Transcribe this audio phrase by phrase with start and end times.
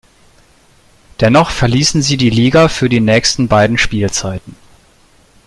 [1.19, 4.55] Dennoch verließen sie die Liga für die nächsten beiden Spielzeiten.